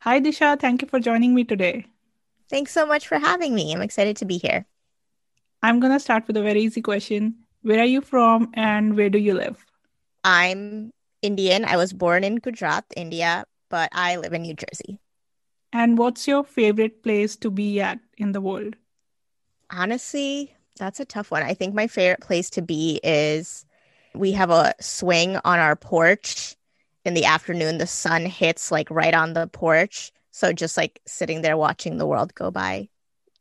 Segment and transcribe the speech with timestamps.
[0.00, 0.58] Hi, Disha.
[0.58, 1.86] Thank you for joining me today.
[2.48, 3.72] Thanks so much for having me.
[3.72, 4.66] I'm excited to be here.
[5.62, 7.36] I'm going to start with a very easy question.
[7.62, 9.64] Where are you from and where do you live?
[10.24, 10.90] I'm
[11.22, 11.64] Indian.
[11.64, 15.00] I was born in Gujarat, India, but I live in New Jersey.
[15.72, 18.76] And what's your favorite place to be at in the world?
[19.70, 21.42] Honestly, that's a tough one.
[21.42, 23.64] I think my favorite place to be is
[24.14, 26.55] we have a swing on our porch.
[27.06, 30.10] In the afternoon, the sun hits like right on the porch.
[30.32, 32.88] So just like sitting there watching the world go by.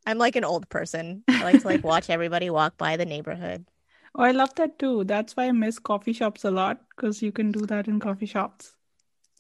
[0.06, 1.24] I'm like an old person.
[1.28, 3.66] I like to like watch everybody walk by the neighborhood.
[4.14, 5.04] Oh, I love that too.
[5.04, 8.28] That's why I miss coffee shops a lot because you can do that in coffee
[8.28, 8.76] shops.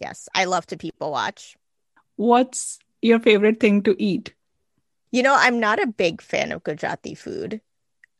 [0.01, 1.55] Yes, I love to people watch.
[2.15, 4.33] What's your favorite thing to eat?
[5.11, 7.61] You know, I'm not a big fan of Gujarati food.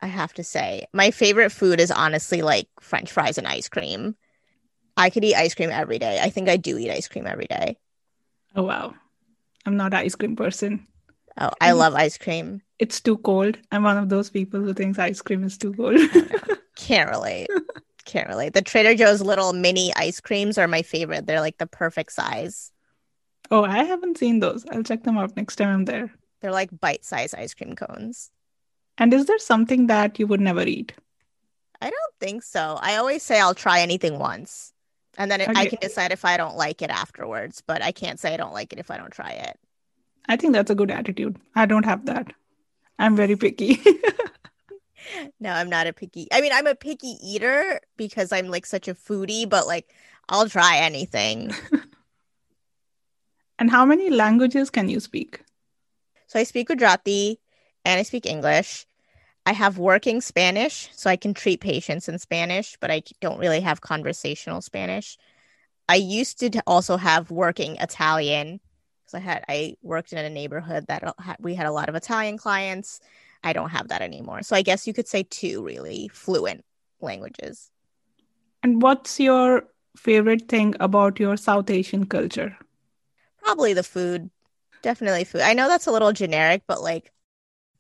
[0.02, 0.86] I have to say.
[0.94, 4.16] My favorite food is honestly like french fries and ice cream.
[4.98, 6.20] I could eat ice cream every day.
[6.22, 7.78] I think I do eat ice cream every day.
[8.56, 8.94] Oh wow.
[9.66, 10.88] I'm not an ice cream person.
[11.38, 11.78] Oh, I mm.
[11.78, 12.62] love ice cream.
[12.80, 13.58] It's too cold.
[13.72, 16.00] I'm one of those people who thinks ice cream is too cold.
[16.76, 17.48] Can't relate.
[18.06, 18.54] Can't relate.
[18.54, 21.26] The Trader Joe's little mini ice creams are my favorite.
[21.26, 22.72] They're like the perfect size.
[23.52, 24.66] Oh, I haven't seen those.
[24.72, 26.14] I'll check them out next time I'm there.
[26.42, 28.32] They're like bite-sized ice cream cones.
[28.98, 30.94] And is there something that you would never eat?
[31.82, 32.78] I don't think so.
[32.80, 34.74] I always say I'll try anything once.
[35.18, 38.20] And then it, I can decide if I don't like it afterwards, but I can't
[38.20, 39.58] say I don't like it if I don't try it.
[40.28, 41.38] I think that's a good attitude.
[41.56, 42.34] I don't have that.
[43.00, 43.82] I'm very picky.
[45.40, 46.28] No, I'm not a picky.
[46.32, 49.94] I mean, I'm a picky eater because I'm like such a foodie, but like
[50.30, 51.54] I'll try anything.
[53.60, 55.42] and how many languages can you speak?
[56.28, 57.40] So I speak Gujarati
[57.84, 58.88] and I speak English.
[59.46, 63.62] I have working Spanish, so I can treat patients in Spanish, but I don't really
[63.62, 65.18] have conversational Spanish.
[65.88, 68.60] I used to also have working Italian
[69.04, 72.38] because I had I worked in a neighborhood that we had a lot of Italian
[72.38, 73.00] clients.
[73.44, 74.42] I don't have that anymore.
[74.42, 76.66] So I guess you could say two really fluent
[77.00, 77.70] languages.
[78.64, 82.58] And what's your favorite thing about your South Asian culture?
[83.44, 84.32] Probably the food.
[84.82, 85.42] Definitely food.
[85.42, 87.12] I know that's a little generic, but like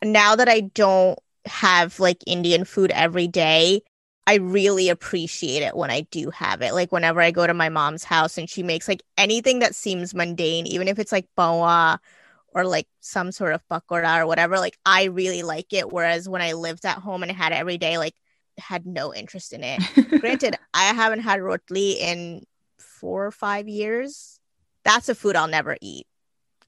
[0.03, 1.18] now that I don't
[1.48, 3.82] have like Indian food every day,
[4.28, 6.74] I really appreciate it when I do have it.
[6.74, 10.16] Like whenever I go to my mom's house and she makes like anything that seems
[10.16, 12.00] mundane, even if it's like bawa
[12.48, 15.92] or like some sort of pakora or whatever, like I really like it.
[15.92, 18.16] Whereas when I lived at home and had it every day, like
[18.58, 19.82] had no interest in it.
[20.22, 22.46] Granted, I haven't had rotli in
[22.80, 24.40] four or five years.
[24.84, 26.08] That's a food I'll never eat.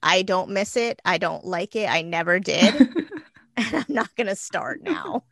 [0.04, 1.02] I don't miss it.
[1.04, 1.90] I don't like it.
[1.90, 2.90] I never did.
[3.58, 5.24] and I'm not going to start now.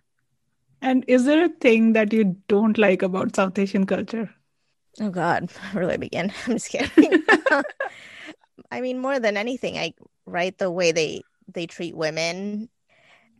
[0.81, 4.29] and is there a thing that you don't like about South Asian culture?
[5.01, 5.51] Oh, God.
[5.71, 6.33] Where do I begin?
[6.47, 7.23] I'm just kidding.
[8.71, 9.93] I mean, more than anything, I
[10.25, 11.21] right the way they
[11.53, 12.69] they treat women.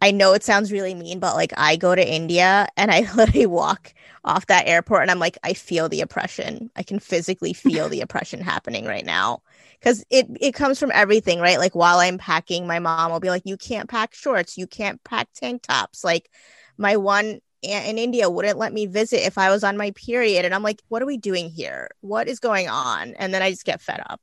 [0.01, 3.45] I know it sounds really mean, but like I go to India and I literally
[3.45, 3.93] walk
[4.23, 6.69] off that airport and I'm like, I feel the oppression.
[6.75, 9.41] I can physically feel the oppression happening right now.
[9.85, 11.59] Cause it it comes from everything, right?
[11.59, 15.03] Like while I'm packing, my mom will be like, You can't pack shorts, you can't
[15.03, 16.03] pack tank tops.
[16.03, 16.29] Like
[16.77, 20.45] my one aunt in India wouldn't let me visit if I was on my period.
[20.45, 21.89] And I'm like, what are we doing here?
[22.01, 23.13] What is going on?
[23.15, 24.21] And then I just get fed up.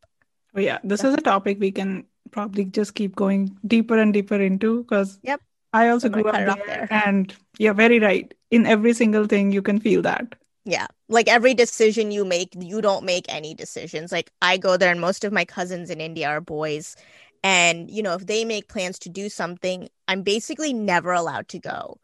[0.54, 4.40] Oh, yeah, this is a topic we can probably just keep going deeper and deeper
[4.40, 5.40] into because Yep.
[5.72, 6.88] I also So I'm grew up there, there.
[6.90, 8.32] and you're very right.
[8.50, 10.34] In every single thing, you can feel that.
[10.64, 10.86] Yeah.
[11.08, 14.12] Like every decision you make, you don't make any decisions.
[14.12, 16.96] Like I go there and most of my cousins in India are boys.
[17.42, 21.58] And, you know, if they make plans to do something, I'm basically never allowed to
[21.58, 21.98] go.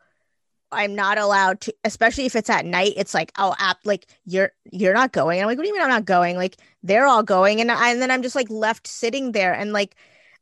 [0.70, 2.94] I'm not allowed to, especially if it's at night.
[2.96, 5.38] It's like, oh, app, like you're you're not going.
[5.38, 6.36] And I'm like, what do you mean I'm not going?
[6.36, 9.54] Like they're all going, and I, and then I'm just like left sitting there.
[9.54, 9.96] And like,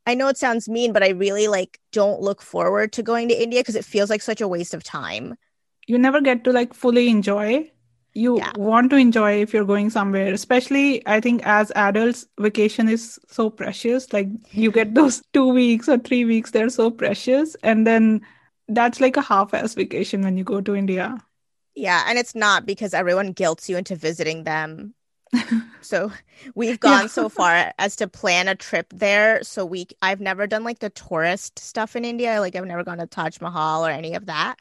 [0.05, 3.41] I know it sounds mean, but I really like don't look forward to going to
[3.41, 5.35] India because it feels like such a waste of time.
[5.87, 7.71] You never get to like fully enjoy.
[8.17, 8.51] You Yeah.
[8.55, 13.49] want to enjoy if you're going somewhere, especially I think as adults, vacation is so
[13.49, 14.11] precious.
[14.13, 17.55] Like you get those two weeks or three weeks, they're so precious.
[17.63, 18.21] And then
[18.67, 21.17] that's like a half-ass vacation when you go to India.
[21.75, 24.95] Yeah, and it's not because everyone guilts you into visiting them.
[25.81, 26.11] so
[26.55, 27.09] we've gone Yeah.
[27.09, 29.43] so far as to plan a trip there.
[29.43, 32.39] So we I've never done like the tourist stuff in India.
[32.41, 34.57] Like I've never gone to Taj Mahal or any of that.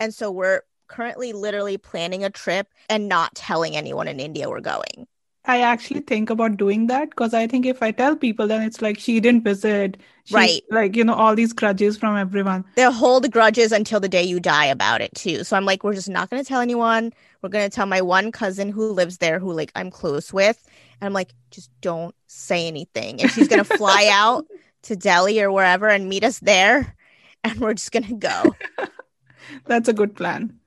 [0.00, 4.60] And so we're currently literally planning a trip and not telling anyone in India we're
[4.60, 5.06] going.
[5.48, 8.82] I actually think about doing that because I think if I tell people, then it's
[8.82, 9.96] like she didn't visit.
[10.24, 10.62] She, Right.
[10.70, 12.64] Like, you know, all these grudges from everyone.
[12.74, 15.44] They'll hold grudges until the day you die about it too.
[15.44, 17.12] So I'm like, we're just not gonna tell anyone.
[17.42, 20.60] We're gonna tell my one cousin who lives there, who like I'm close with,
[21.00, 23.22] and I'm like, just don't say anything.
[23.22, 24.46] And she's gonna fly out
[24.82, 26.96] to Delhi or wherever and meet us there,
[27.44, 28.42] and we're just gonna go.
[29.66, 30.58] That's a good plan.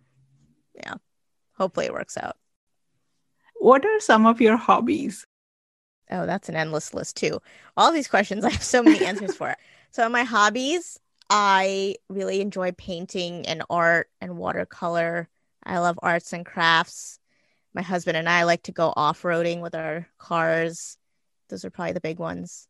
[0.84, 0.96] Yeah,
[1.54, 2.38] hopefully, it works out.
[3.56, 5.26] What are some of your hobbies?
[6.10, 7.42] Oh, that's an endless list too.
[7.78, 9.56] All these questions I have so many answers for.
[9.92, 11.00] So my hobbies,
[11.30, 15.30] I really enjoy painting and art and watercolor.
[15.64, 17.20] I love arts and crafts.
[17.74, 20.98] My husband and I like to go off-roading with our cars.
[21.50, 22.68] Those are probably the big ones.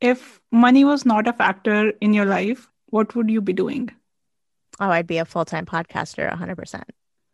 [0.00, 3.90] If money was not a factor in your life, what would you be doing?
[4.78, 6.82] Oh, I'd be a full-time podcaster 100%.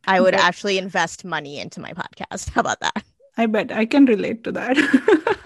[0.06, 0.43] I would Okay.
[0.43, 2.50] actually invest money into my podcast.
[2.55, 3.05] How about that?
[3.37, 4.76] I bet I can relate to that.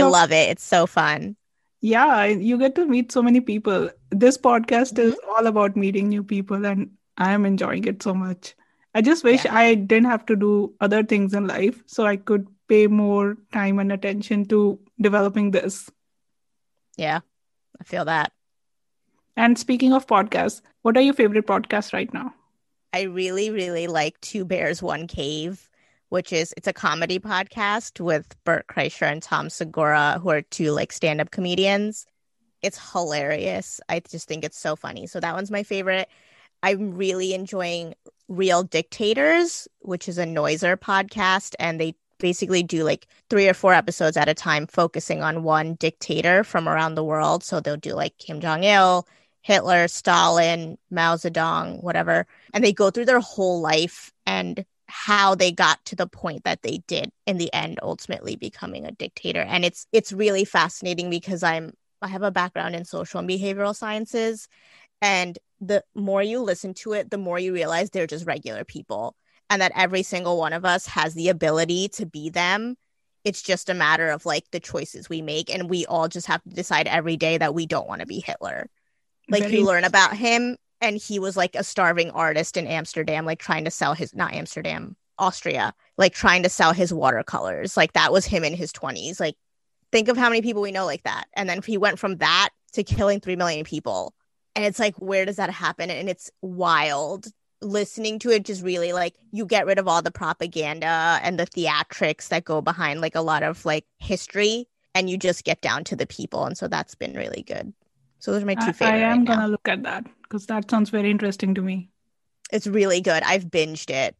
[0.00, 0.50] I love it.
[0.50, 1.36] It's so fun.
[1.80, 3.90] yeah, you get to meet so many people.
[4.10, 5.30] This podcast is mm-hmm.
[5.30, 8.54] all about meeting new people, and I am enjoying it so much.
[8.94, 9.54] I just wish Yeah.
[9.54, 13.78] I didn't have to do other things in life so I could pay more time
[13.78, 15.90] and attention to developing this.
[16.96, 17.20] Yeah,
[17.80, 18.32] I feel that.
[19.36, 22.34] And speaking of podcasts, what are your favorite podcasts right now?
[22.92, 25.68] I really, really like Two Bears, One Cave,
[26.08, 30.70] which is it's a comedy podcast with Bert Kreischer and Tom Segura, who are two
[30.72, 32.06] like stand-up comedians.
[32.62, 33.80] It's hilarious.
[33.88, 35.06] I just think it's so funny.
[35.06, 36.08] So that one's my favorite.
[36.62, 37.94] I'm really enjoying
[38.28, 43.74] Real Dictators, which is a Noiser podcast, and they basically do like three or four
[43.74, 47.44] episodes at a time, focusing on one dictator from around the world.
[47.44, 49.06] So they'll do like Kim Jong Il,
[49.48, 52.26] Hitler, Stalin, Mao Zedong, whatever.
[52.52, 56.60] And they go through their whole life and how they got to the point that
[56.60, 59.40] they did in the end ultimately becoming a dictator.
[59.40, 61.72] And it's it's really fascinating because i'm
[62.02, 64.48] i have a background in social and behavioral sciences.
[65.00, 69.16] And the more you listen to it the more you realize they're just regular people
[69.48, 72.76] and that every single one of us has the ability to be them.
[73.24, 75.52] It's just a matter of like the choices we make.
[75.52, 78.20] And we all just have to decide every day that we don't want to be
[78.20, 78.68] hitler
[79.28, 83.24] like Very you learn about him and he was like a starving artist in amsterdam
[83.24, 87.76] like trying to sell his not amsterdam austria like trying to sell his watercolors.
[87.76, 89.34] Like that was him in his 20s like
[89.90, 91.26] think of how many people we know like that.
[91.34, 94.14] And then he went from that to killing 3 million people.
[94.54, 95.90] And it's like where does that happen?
[95.90, 97.26] And it's wild.
[97.60, 101.46] Listening to it just really like you get rid of all the propaganda and the
[101.46, 105.82] theatrics that go behind like a lot of like history and you just get down
[105.84, 106.44] to the people.
[106.44, 107.72] And so that's been really good
[108.18, 110.46] so those are my two I, favorite I am right gonna look at that because
[110.46, 111.90] that sounds very interesting to me.
[112.52, 113.22] It's really good.
[113.22, 114.16] I've binged it.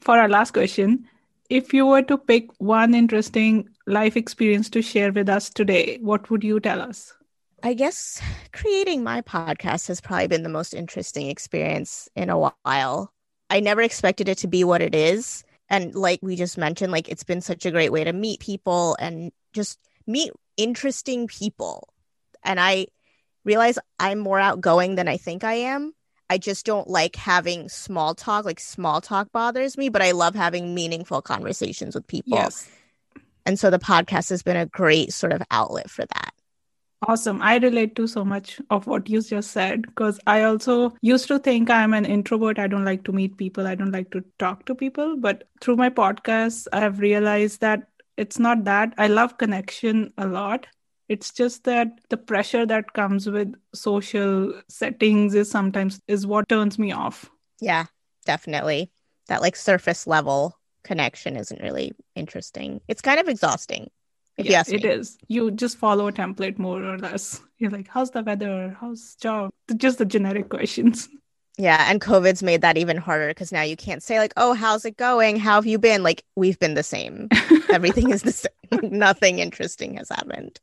[0.00, 1.08] For our last question,
[1.48, 6.30] if you were to pick one interesting life experience to share with us today, what
[6.30, 7.12] would you tell us?
[7.62, 8.20] I guess
[8.52, 13.12] creating my podcast has probably been the most interesting experience in a while.
[13.50, 15.44] I never expected it to be what it is.
[15.68, 18.96] And like we just mentioned, like it's been such a great way to meet people
[19.00, 21.88] and just meet interesting people.
[22.44, 22.86] And I
[23.46, 25.94] realize I'm more outgoing than I think I am.
[26.28, 28.44] I just don't like having small talk.
[28.44, 32.36] Like small talk bothers me, but I love having meaningful conversations with people.
[32.36, 32.68] Yes.
[33.46, 36.32] And so the podcast has been a great sort of outlet for that.
[37.06, 37.40] Awesome.
[37.42, 41.38] I relate to so much of what you just said because I also used to
[41.38, 42.58] think I'm an introvert.
[42.58, 43.66] I don't like to meet people.
[43.66, 45.16] I don't like to talk to people.
[45.16, 48.94] But through my podcast, I have realized that it's not that.
[48.98, 50.66] I love connection a lot.
[51.08, 56.78] It's just that the pressure that comes with social settings is sometimes is what turns
[56.78, 57.30] me off.
[57.60, 57.86] Yeah,
[58.24, 58.90] definitely.
[59.28, 62.80] That like surface level connection isn't really interesting.
[62.88, 63.90] It's kind of exhausting.
[64.36, 65.16] If ask it is.
[65.28, 67.40] You just follow a template more or less.
[67.58, 68.76] You're like, how's the weather?
[68.78, 69.50] How's job?
[69.76, 71.08] Just the generic questions.
[71.58, 74.84] Yeah, and COVID's made that even harder because now you can't say like, "Oh, how's
[74.84, 75.38] it going?
[75.38, 77.28] How have you been?" Like we've been the same.
[77.70, 78.50] Everything is the same.
[78.82, 80.60] Nothing interesting has happened.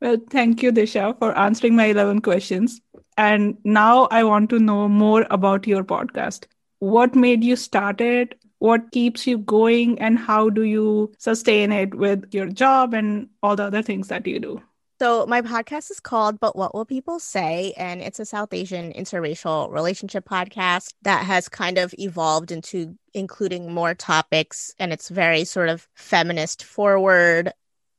[0.00, 2.80] Well, thank you, Disha, for answering my 11 questions.
[3.16, 6.46] And now I want to know more about your podcast.
[6.80, 8.38] What made you start it?
[8.58, 9.98] What keeps you going?
[10.00, 14.26] And how do you sustain it with your job and all the other things that
[14.26, 14.62] you do?
[15.00, 17.74] So my podcast is called But What Will People Say?
[17.76, 23.72] And it's a South Asian interracial relationship podcast that has kind of evolved into including
[23.72, 27.52] more topics and it's very sort of feminist forward.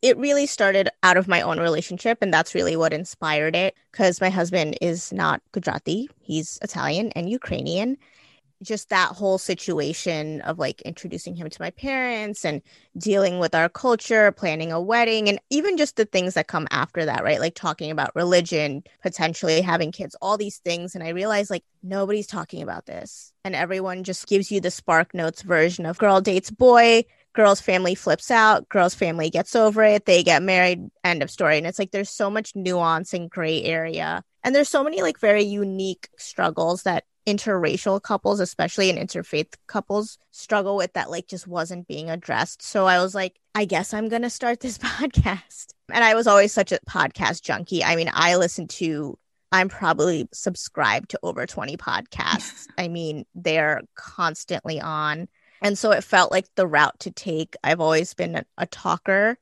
[0.05, 4.21] It really started out of my own relationship and that's really what inspired it because
[4.25, 7.97] my husband is not Gujarati, he's Italian and Ukrainian.
[8.63, 12.61] just that whole situation of like introducing him to my parents and
[12.97, 17.05] dealing with our culture, planning a wedding, and even just the things that come after
[17.05, 17.39] that, right?
[17.39, 20.95] Like talking about religion, potentially having kids, all these things.
[20.95, 23.33] And I realized like nobody's talking about this.
[23.43, 27.03] And everyone just gives you the SparkNotes version of girl dates boy,
[27.35, 31.57] girl's family flips out, girl's family gets over it, they get married, end of story.
[31.57, 34.23] And it's like there's so much nuance and gray area.
[34.43, 40.17] And there's so many like very unique struggles that interracial couples, especially in interfaith couples,
[40.31, 42.61] struggle with that like just wasn't being addressed.
[42.61, 45.67] So I was like, I guess I'm going to start this podcast.
[45.91, 47.83] And I was always such a podcast junkie.
[47.83, 49.17] I mean, I listen to
[49.51, 52.67] I'm probably subscribed to over 20 podcasts.
[52.77, 55.27] I mean, they're constantly on.
[55.65, 57.55] And so it felt like the route to take.
[57.63, 59.39] I've always been a, a talker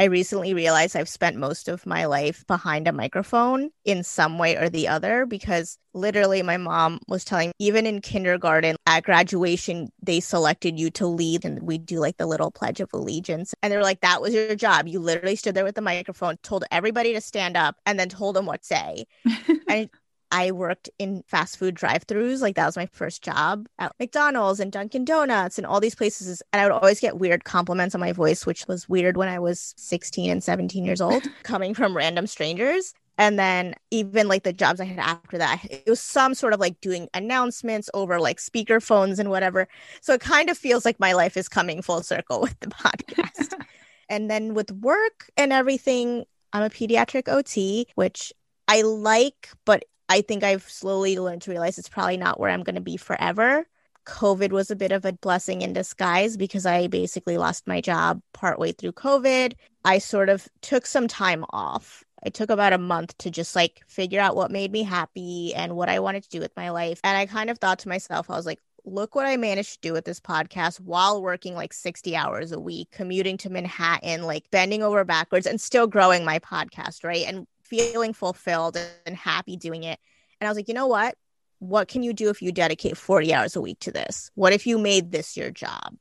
[0.00, 4.56] I recently realized I've spent most of my life behind a microphone in some way
[4.56, 9.90] or the other because literally my mom was telling me, even in kindergarten at graduation,
[10.02, 13.54] they selected you to lead and we do like the little pledge of allegiance.
[13.62, 14.88] And they were like, that was your job.
[14.88, 18.34] You literally stood there with the microphone, told everybody to stand up, and then told
[18.34, 19.04] them what to say.
[19.68, 19.88] and
[20.34, 22.40] I worked in fast food drive-throughs.
[22.40, 26.42] Like that was my first job at McDonald's and Dunkin' Donuts and all these places.
[26.52, 29.38] And I would always get weird compliments on my voice, which was weird when I
[29.38, 32.94] was 16 and 17 years old, coming from random strangers.
[33.16, 36.58] And then even like the jobs I had after that, it was some sort of
[36.58, 39.68] like doing announcements over like speaker phones and whatever.
[40.00, 43.54] So it kind of feels like my life is coming full circle with the podcast.
[44.08, 48.32] and then with work and everything, I'm a pediatric OT, which
[48.66, 49.84] I like, but
[50.14, 52.96] I think I've slowly learned to realize it's probably not where I'm going to be
[52.96, 53.66] forever.
[54.06, 58.20] COVID was a bit of a blessing in disguise because I basically lost my job
[58.32, 59.54] partway through COVID.
[59.84, 62.04] I sort of took some time off.
[62.24, 65.74] I took about a month to just like figure out what made me happy and
[65.74, 67.00] what I wanted to do with my life.
[67.02, 69.88] And I kind of thought to myself, I was like, look what I managed to
[69.88, 74.48] do with this podcast while working like 60 hours a week, commuting to Manhattan, like
[74.52, 77.26] bending over backwards and still growing my podcast, right?
[77.26, 79.98] And feeling fulfilled and happy doing it.
[80.40, 81.16] And I was like, you know what?
[81.58, 84.30] What can you do if you dedicate 40 hours a week to this?
[84.34, 85.96] What if you made this your job?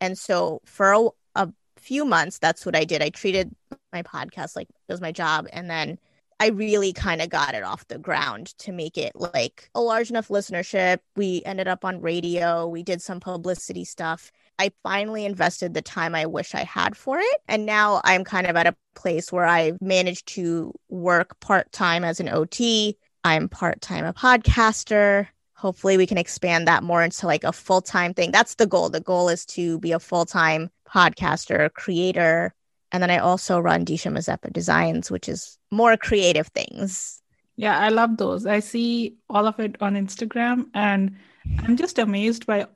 [0.00, 3.02] And so for a, a few months, that's what I did.
[3.02, 3.54] I treated
[3.92, 5.46] my podcast like it was my job.
[5.52, 5.98] And then
[6.40, 10.08] I really kind of got it off the ground to make it like a large
[10.08, 11.00] enough listenership.
[11.14, 14.32] We ended up on radio, we did some publicity stuff.
[14.60, 17.36] I finally invested the time I wish I had for it.
[17.48, 22.04] And now I'm kind of at a place where I've managed to work part time
[22.04, 22.98] as an OT.
[23.24, 25.28] I'm part time a podcaster.
[25.54, 28.32] Hopefully, we can expand that more into like a full time thing.
[28.32, 28.90] That's the goal.
[28.90, 32.54] The goal is to be a full time podcaster, creator.
[32.92, 37.22] And then I also run Disha Mazeppa Designs, which is more creative things.
[37.56, 38.44] Yeah, I love those.
[38.44, 41.16] I see all of it on Instagram and
[41.62, 42.66] I'm just amazed by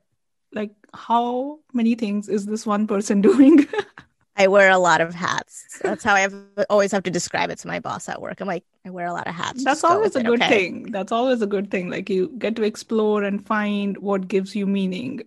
[0.54, 3.66] like how many things is this one person doing?
[4.37, 5.78] I wear a lot of hats.
[5.82, 6.34] That's how i have,
[6.68, 8.40] always have to describe it to my boss at work.
[8.40, 9.64] I'm like i wear a lot of hats.
[9.64, 10.49] That's always a it, good okay?
[10.49, 10.90] thing.
[10.90, 11.90] That's always a good thing.
[11.90, 15.23] Like you get to explore and find what gives you meaning.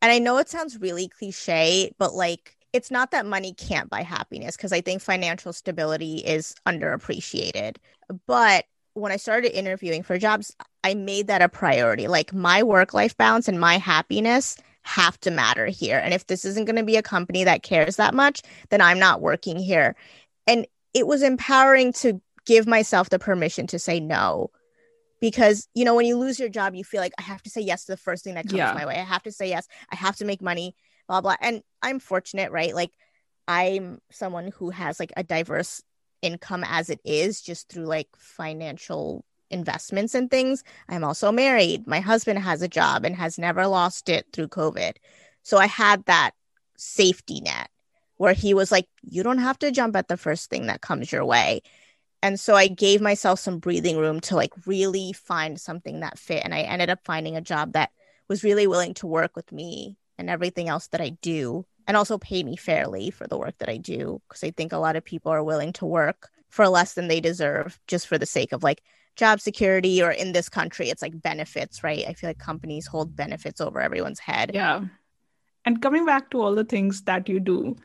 [0.00, 4.02] And i know it sounds really cliche but like it's not that money can't buy
[4.02, 7.76] happiness because i think financial stability is underappreciated.
[8.26, 12.08] But when I started interviewing for jobs, I made that a priority.
[12.08, 15.98] Like my work life balance and my happiness have to matter here.
[15.98, 18.98] And if this isn't going to be a company that cares that much, then I'm
[18.98, 19.94] not working here.
[20.46, 24.50] And it was empowering to give myself the permission to say no.
[25.20, 27.60] Because, you know, when you lose your job, you feel like I have to say
[27.60, 28.72] yes to the first thing that comes yeah.
[28.72, 28.96] my way.
[28.96, 29.68] I have to say yes.
[29.90, 30.74] I have to make money,
[31.06, 31.36] blah, blah.
[31.40, 32.74] And I'm fortunate, right?
[32.74, 32.90] Like,
[33.46, 35.80] I'm someone who has like a diverse
[36.22, 40.64] income as it is just through like financial investments and things.
[40.88, 41.86] I'm also married.
[41.86, 44.96] My husband has a job and has never lost it through COVID.
[45.42, 46.32] So I had that
[46.76, 47.68] safety net
[48.16, 51.10] where he was like, you don't have to jump at the first thing that comes
[51.10, 51.62] your way.
[52.22, 56.42] And so I gave myself some breathing room to like really find something that fit.
[56.44, 57.90] And I ended up finding a job that
[58.28, 62.18] was really willing to work with me and everything else that I do and also
[62.18, 64.22] pay me fairly for the work that I do.
[64.28, 67.20] Cause I think a lot of people are willing to work for less than they
[67.20, 68.82] deserve just for the sake of like
[69.16, 72.04] job security or in this country it's like benefits right?
[72.08, 74.52] I feel like companies hold benefits over everyone's head.
[74.54, 74.84] Yeah.
[75.64, 77.76] And coming back to all the things that you do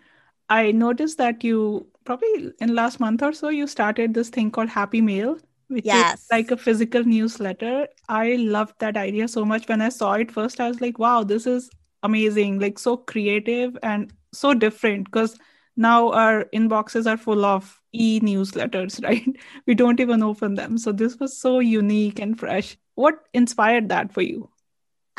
[0.50, 4.70] i noticed that you probably in last month or so you started this thing called
[4.70, 6.22] happy mail which yes.
[6.22, 7.88] is like a physical newsletter.
[8.08, 9.68] I loved that idea so much.
[9.68, 11.70] When i saw it first i was like wow this is
[12.04, 15.38] amazing like so creative and so different because
[15.78, 19.28] now our inboxes are full of e newsletters, right?
[19.66, 20.78] We don't even open them.
[20.78, 22.78] So this was so unique and fresh.
[22.96, 24.50] What inspired that for you?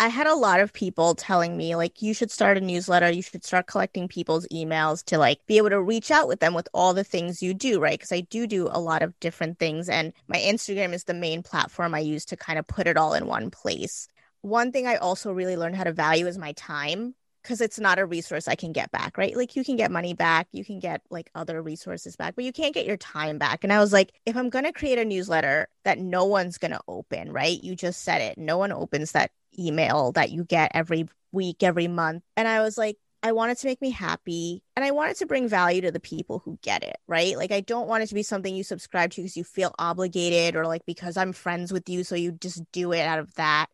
[0.00, 3.10] I had a lot of people telling me, like, you should start a newsletter.
[3.10, 6.54] You should start collecting people's emails to, like, be able to reach out with them
[6.54, 7.98] with all the things you do, right?
[7.98, 9.88] Because I do do a lot of different things.
[9.88, 13.14] And my Instagram is the main platform I use to kind of put it all
[13.14, 14.06] in one place.
[14.42, 17.99] One thing I also really learned how to value is my time because it's not
[17.99, 19.37] a resource I can get back, right?
[19.37, 22.52] Like you can get money back, you can get like other resources back, but you
[22.52, 23.64] can't get your time back.
[23.64, 26.73] And I was like, if I'm going to create a newsletter that no one's going
[26.73, 27.62] to open, right?
[27.62, 28.38] You just said it.
[28.38, 32.23] No one opens that email that you get every week, every month.
[32.37, 35.16] And I was like, I want it to make me happy and I want it
[35.18, 37.37] to bring value to the people who get it, right?
[37.37, 40.54] Like, I don't want it to be something you subscribe to because you feel obligated
[40.54, 42.04] or like because I'm friends with you.
[42.04, 43.66] So you just do it out of that.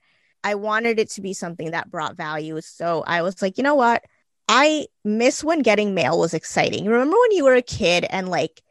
[0.44, 2.60] I wanted it to be something that brought value.
[2.60, 4.04] So I was like, you know what?
[4.46, 6.84] I miss when getting mail was exciting.
[6.84, 8.62] Remember when you were a kid and like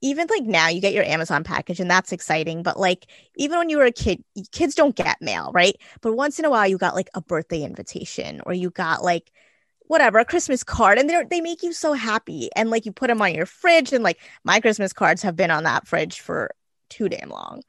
[0.00, 3.06] even like now you get your Amazon package and that's exciting, but like
[3.36, 5.76] even when you were a kid, kids don't get mail, right?
[6.00, 9.30] But once in a while you got like a birthday invitation or you got like
[9.82, 13.08] whatever, a Christmas card and they they make you so happy and like you put
[13.08, 16.52] them on your fridge and like my Christmas cards have been on that fridge for
[16.88, 17.62] too damn long.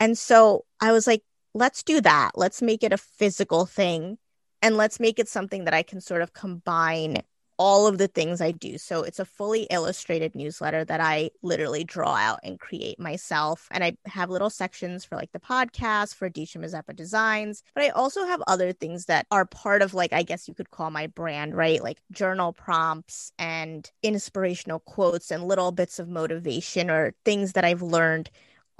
[0.00, 1.22] And so I was like
[1.54, 2.32] let's do that.
[2.34, 4.18] Let's make it a physical thing
[4.62, 7.22] and let's make it something that I can sort of combine
[7.60, 8.78] all of the things I do.
[8.78, 13.68] So it's a fully illustrated newsletter that I literally draw out and create myself.
[13.70, 17.62] And I have little sections for like the podcast for Disha Mazeppa Designs.
[17.74, 20.70] But I also have other things that are part of like, I guess you could
[20.70, 21.82] call my brand, right?
[21.82, 27.82] Like journal prompts and inspirational quotes and little bits of motivation or things that I've
[27.82, 28.30] learned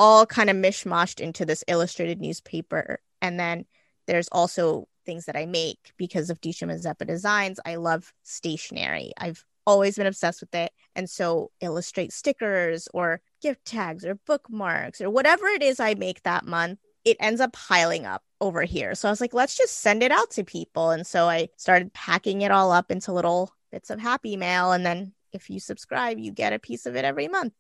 [0.00, 3.00] all kind of mishmashed into this illustrated newspaper.
[3.21, 3.66] And then
[4.07, 7.61] there's also things that I make because of Disha Mazeppa Designs.
[7.66, 9.12] I love stationery.
[9.19, 10.73] I've always been obsessed with it.
[10.97, 16.23] And so illustrate stickers or gift tags or bookmarks or whatever it is I make
[16.23, 18.95] that month, it ends up piling up over here.
[18.95, 20.92] So I was like, let's just send it out to people.
[20.92, 24.73] And so I started packing it all up into little bits of happy mail.
[24.73, 27.52] And then if you subscribe, you get a piece of it every month.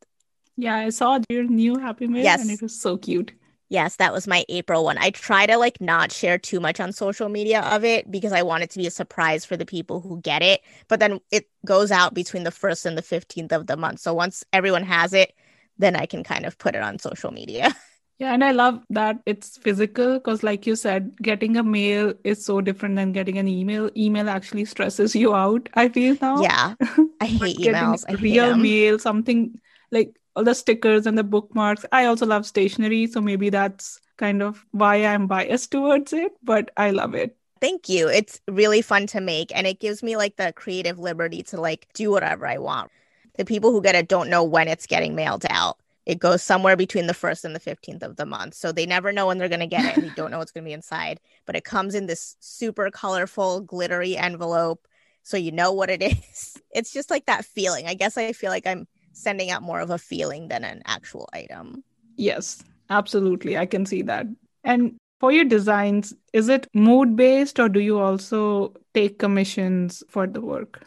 [0.60, 2.42] Yeah, I saw your new Happy Mail Yes.
[2.42, 3.32] and it was so cute.
[3.68, 4.98] Yes, that was my April one.
[4.98, 8.42] I try to like not share too much on social media of it because I
[8.42, 10.60] want it to be a surprise for the people who get it.
[10.88, 14.00] But then it goes out between the 1st and the 15th of the month.
[14.00, 15.32] So once everyone has it,
[15.78, 17.74] then I can kind of put it on social media.
[18.20, 22.44] Yeah, and I love that it's physical because, like you said, getting a mail is
[22.44, 23.88] so different than getting an email.
[23.96, 26.42] Email actually stresses you out, I feel now.
[26.42, 26.74] Yeah.
[27.22, 28.04] I hate emails.
[28.06, 29.58] I hate real mail, something
[29.90, 31.84] like all the stickers and the bookmarks.
[31.92, 36.70] I also love stationery, so maybe that's kind of why I'm biased towards it, but
[36.78, 37.36] I love it.
[37.60, 38.08] Thank you.
[38.08, 41.86] It's really fun to make and it gives me like the creative liberty to like
[41.92, 42.90] do whatever I want.
[43.36, 45.76] The people who get it don't know when it's getting mailed out.
[46.06, 48.54] It goes somewhere between the 1st and the 15th of the month.
[48.54, 50.52] So they never know when they're going to get it and you don't know what's
[50.52, 51.20] going to be inside.
[51.44, 54.88] But it comes in this super colorful, glittery envelope.
[55.22, 56.56] So you know what it is.
[56.70, 57.86] It's just like that feeling.
[57.86, 61.28] I guess I feel like I'm sending out more of a feeling than an actual
[61.32, 61.84] item.
[62.16, 63.56] Yes, absolutely.
[63.56, 64.26] I can see that.
[64.64, 70.26] And for your designs, is it mood based or do you also take commissions for
[70.26, 70.86] the work?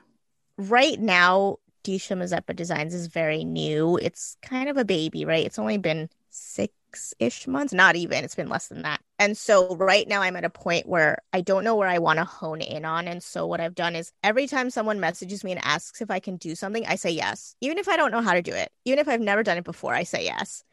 [0.58, 3.98] right now, Disha Mazeppa Designs is very new.
[3.98, 5.46] It's kind of a baby, right?
[5.46, 6.74] It's only been six
[7.20, 8.24] ish months, not even.
[8.24, 9.02] It's been less than that.
[9.20, 12.20] And so right now, I'm at a point where I don't know where I want
[12.20, 13.08] to hone in on.
[13.08, 16.20] And so what I've done is every time someone messages me and asks if I
[16.20, 17.56] can do something, I say yes.
[17.62, 19.64] Even if I don't know how to do it, even if I've never done it
[19.64, 20.64] before, I say yes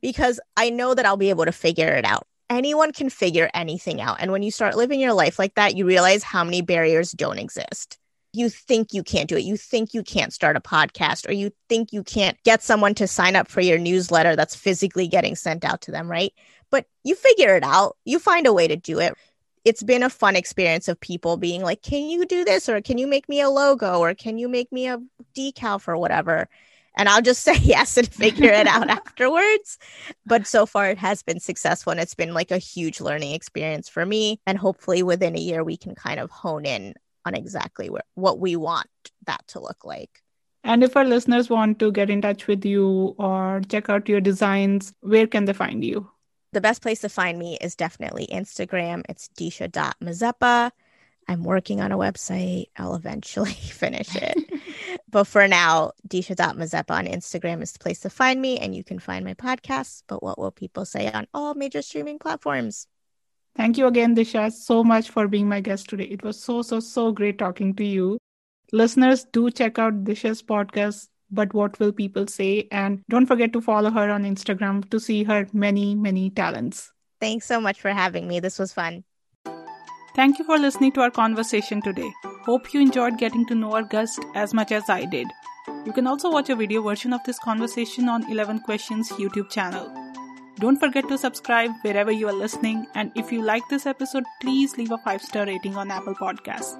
[0.00, 2.26] because I know that I'll be able to figure it out.
[2.48, 4.18] Anyone can figure anything out.
[4.20, 7.38] And when you start living your life like that, you realize how many barriers don't
[7.38, 7.98] exist
[8.36, 9.44] you think you can't do it.
[9.44, 13.06] You think you can't start a podcast or you think you can't get someone to
[13.06, 16.32] sign up for your newsletter that's physically getting sent out to them, right?
[16.70, 17.96] But you figure it out.
[18.04, 19.14] You find a way to do it.
[19.64, 22.98] It's been a fun experience of people being like, "Can you do this or can
[22.98, 25.00] you make me a logo or can you make me a
[25.34, 26.48] decal for whatever?"
[26.94, 29.78] And I'll just say yes and figure it out afterwards.
[30.26, 33.88] But so far, it has been successful and it's been like a huge learning experience
[33.88, 34.40] for me.
[34.46, 36.94] And hopefully, within a year, we can kind of hone in
[37.26, 38.88] on exactly where, what we want
[39.26, 40.22] that to look like.
[40.64, 44.20] And if our listeners want to get in touch with you or check out your
[44.20, 46.10] designs, where can they find you?
[46.52, 49.02] The best place to find me is definitely Instagram.
[49.08, 50.70] It's disha.mazeppa.
[51.28, 52.66] I'm working on a website.
[52.76, 54.38] I'll eventually finish it.
[55.10, 58.58] but for now, disha.mazeppa on Instagram is the place to find me.
[58.58, 62.18] And you can find my podcasts, But What Will People Say on all major streaming
[62.18, 62.86] platforms.
[63.56, 66.04] Thank you again, Disha, so much for being my guest today.
[66.04, 68.18] It was so, so, so great talking to you.
[68.70, 72.68] Listeners, do check out Disha's podcast, But What Will People Say?
[72.70, 76.92] And don't forget to follow her on Instagram to see her many, many talents.
[77.18, 78.40] Thanks so much for having me.
[78.40, 79.04] This was fun.
[80.14, 82.10] Thank you for listening to our conversation today.
[82.44, 85.28] Hope you enjoyed getting to know our guest as much as I did.
[85.86, 90.05] You can also watch a video version of this conversation on 11 Questions YouTube channel.
[90.58, 94.76] Don't forget to subscribe wherever you are listening, and if you like this episode, please
[94.78, 96.76] leave a 5 star rating on Apple Podcasts.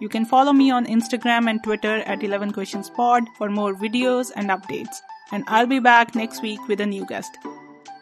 [0.00, 4.30] You can follow me on Instagram and Twitter at 11 Questions Pod for more videos
[4.36, 4.96] and updates.
[5.32, 7.36] And I'll be back next week with a new guest.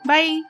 [0.04, 0.42] Bye!